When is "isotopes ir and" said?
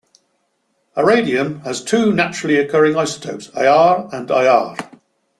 2.97-4.31